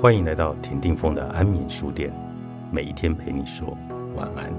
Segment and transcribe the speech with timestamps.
[0.00, 2.10] 欢迎来到田定峰的安眠书店，
[2.72, 3.76] 每一天陪你说
[4.16, 4.50] 晚安。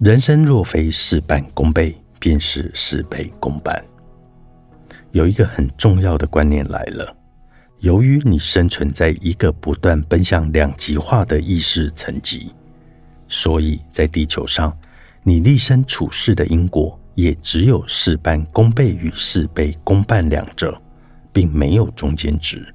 [0.00, 3.82] 人生若非事半功倍，便是事倍功半。
[5.12, 7.17] 有一个很重要的观念来了。
[7.80, 12.52] 由于你生存在一个不断奔向两极化的意识层级，
[13.28, 14.76] 所以在地球上，
[15.22, 20.76] 你立身处世的因果也只有事半功倍与事倍功半两者，
[21.32, 22.66] 并没有中间值。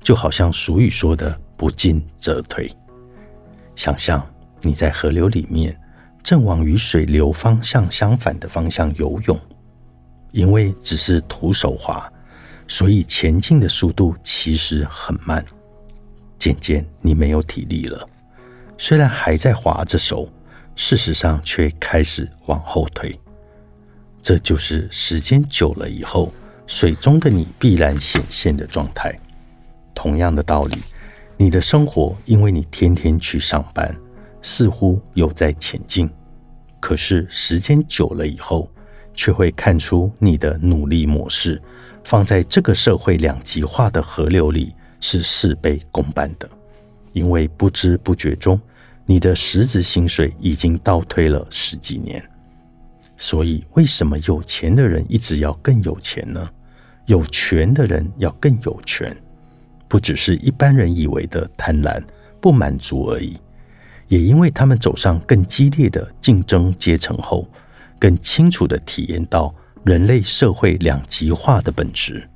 [0.00, 2.70] 就好像俗语说的“不进则退”。
[3.74, 4.24] 想象
[4.60, 5.76] 你在河流里面，
[6.22, 9.36] 正往与水流方向相反的方向游泳，
[10.30, 12.08] 因为只是徒手滑。
[12.68, 15.44] 所以前进的速度其实很慢，
[16.38, 18.06] 渐渐你没有体力了。
[18.76, 20.30] 虽然还在划着手，
[20.76, 23.18] 事实上却开始往后退。
[24.20, 26.32] 这就是时间久了以后，
[26.66, 29.18] 水中的你必然显现的状态。
[29.94, 30.76] 同样的道理，
[31.36, 33.92] 你的生活因为你天天去上班，
[34.42, 36.08] 似乎有在前进，
[36.78, 38.70] 可是时间久了以后，
[39.18, 41.60] 却会看出你的努力模式。
[42.04, 46.48] 放在这个社会两极化的河流里是事倍功半的，
[47.12, 48.58] 因为不知不觉中，
[49.04, 52.22] 你的实质薪水已经倒退了十几年。
[53.16, 56.48] 所以，为什么有钱的人一直要更有钱呢？
[57.06, 59.14] 有权的人要更有权，
[59.88, 62.00] 不只是一般人以为的贪婪
[62.40, 63.36] 不满足而已，
[64.06, 67.46] 也因为他们走上更激烈的竞争阶层后，
[67.98, 69.54] 更清楚的体验到。
[69.84, 72.28] 人类社会两极化的本质，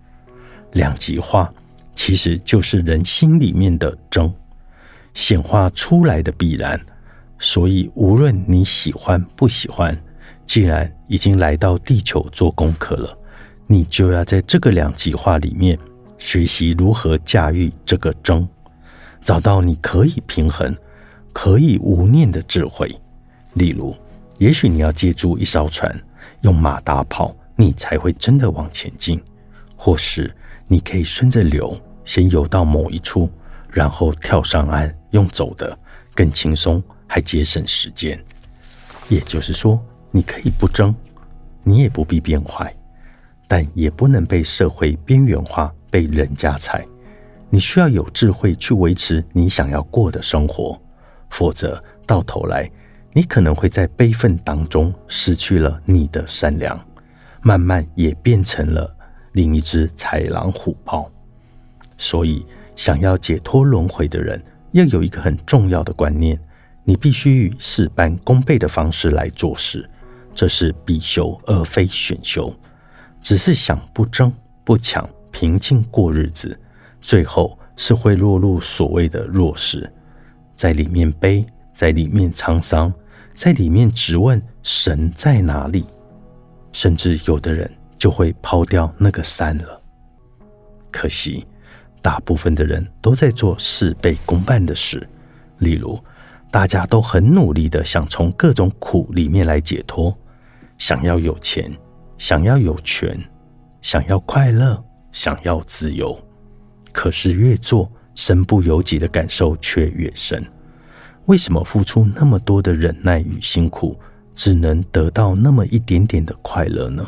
[0.73, 1.53] 两极化
[1.93, 4.33] 其实就是人心里面的争
[5.13, 6.81] 显化出来的必然。
[7.39, 9.95] 所以，无论你喜欢不喜欢，
[10.47, 13.19] 既然已经来到地球做功课了，
[13.67, 15.79] 你就要在这个两极化里面
[16.17, 18.48] 学习如何驾驭这个争，
[19.20, 20.75] 找到你可以平衡、
[21.35, 22.89] 可以无念的智慧。
[23.55, 23.95] 例如，
[24.42, 25.97] 也许你要借助一艘船，
[26.41, 27.33] 用马达跑。
[27.55, 29.23] 你才会真的往前进，
[29.77, 30.35] 或是
[30.67, 33.30] 你可以顺着流先游到某一处，
[33.70, 35.79] 然后跳上岸，用走的
[36.13, 38.20] 更轻松，还节省时间。
[39.08, 39.80] 也就是说，
[40.11, 40.92] 你可以不争，
[41.63, 42.74] 你也不必变坏，
[43.47, 46.85] 但也不能被社会边缘化，被人家踩。
[47.48, 50.77] 你需要有智慧去维持你想要过的生活，
[51.30, 52.69] 否则到头来，
[53.12, 56.78] 你可能会在悲愤当中失去了你的善良。
[57.45, 58.89] 慢慢也变成了
[59.33, 61.11] 另一只豺狼虎豹，
[61.98, 62.46] 所以
[62.77, 64.40] 想要解脱轮回的人，
[64.70, 66.39] 要有一个很重要的观念：
[66.84, 69.90] 你必须以事半功倍的方式来做事，
[70.33, 72.55] 这是必修而非选修。
[73.20, 76.56] 只是想不争不抢，平静过日子，
[77.00, 79.92] 最后是会落入所谓的弱势，
[80.55, 81.44] 在里面悲，
[81.74, 82.92] 在里面沧桑，
[83.35, 85.85] 在里面质问神在哪里。
[86.73, 89.79] 甚至有的人就会抛掉那个山了。
[90.91, 91.47] 可惜，
[92.01, 95.07] 大部分的人都在做事倍功半的事。
[95.59, 96.03] 例如，
[96.51, 100.17] 大家都很努力的想从各种苦里面来解脱，
[100.79, 101.71] 想要有钱，
[102.17, 103.23] 想要有权，
[103.83, 104.83] 想要快乐，
[105.13, 106.19] 想要自由。
[106.91, 110.42] 可是越做，身不由己的感受却越深。
[111.27, 113.99] 为什么付出那么多的忍耐与辛苦？
[114.35, 117.07] 只能得到那么一点点的快乐呢？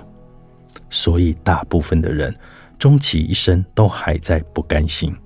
[0.90, 2.34] 所以，大部分的人
[2.78, 5.16] 终其一生都还在不甘心，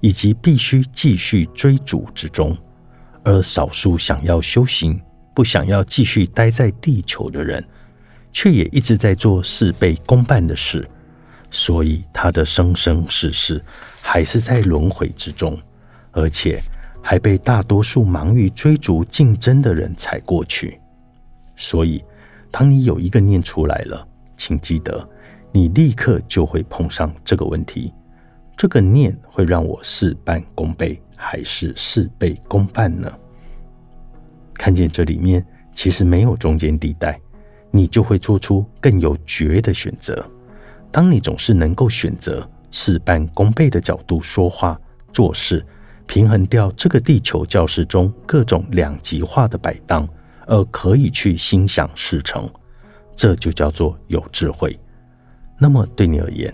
[0.00, 2.56] 以及必须继续追逐之中。
[3.24, 4.98] 而少数想要修行、
[5.34, 7.62] 不想要继续待在地球的人，
[8.32, 10.88] 却也一直在做事倍功半的事。
[11.50, 13.62] 所以，他的生生世世
[14.00, 15.60] 还是在轮回之中，
[16.12, 16.62] 而且
[17.02, 20.80] 还被大多数忙于追逐竞争的人踩过去。
[21.56, 22.02] 所以，
[22.50, 24.06] 当你有一个念出来了，
[24.36, 25.08] 请记得，
[25.52, 27.92] 你立刻就会碰上这个问题：
[28.56, 33.12] 这个念会让我事半功倍，还是事倍功半呢？
[34.54, 37.18] 看见这里面其实没有中间地带，
[37.70, 40.24] 你就会做出更有觉的选择。
[40.90, 44.78] 当你总是能够选择事半功倍的角度说话
[45.12, 45.64] 做事，
[46.10, 50.08] 平衡掉这个地球教室中各种两极化的摆荡。
[50.46, 52.50] 而可以去心想事成，
[53.14, 54.76] 这就叫做有智慧。
[55.56, 56.52] 那么对你而言，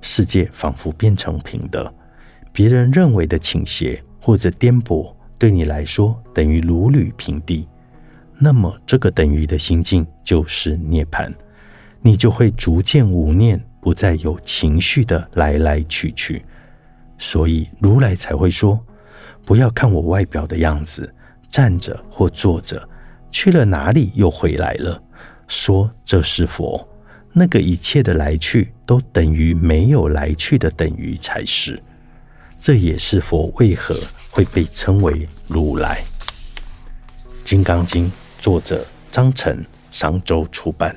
[0.00, 1.94] 世界仿佛变成平的，
[2.52, 7.68] 别人认为的倾斜或者颠簸对你来说等于如履平地，
[8.36, 11.32] 那么这个等于的心境就是涅槃，
[12.02, 16.44] 你就会逐渐无念，不再有情绪的来来去去。
[17.20, 18.84] 所以如来才会说：
[19.44, 21.14] 不要看我外表的样子，
[21.48, 22.88] 站着或坐着，
[23.30, 25.00] 去了哪里又回来了，
[25.46, 26.88] 说这是佛。
[27.32, 31.80] 那个一切的来去都等于没有来去的等于才是。
[32.58, 33.94] 这也是佛为何
[34.30, 36.02] 会被称为如来。
[37.44, 38.06] 《金刚经》
[38.38, 40.96] 作者张成，商周出版。